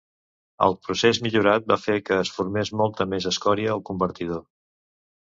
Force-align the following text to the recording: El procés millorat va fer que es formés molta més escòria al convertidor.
El 0.67 0.75
procés 0.85 1.19
millorat 1.25 1.67
va 1.71 1.77
fer 1.81 1.97
que 2.07 2.17
es 2.21 2.31
formés 2.37 2.71
molta 2.81 3.07
més 3.13 3.29
escòria 3.33 3.75
al 3.75 3.85
convertidor. 3.91 4.43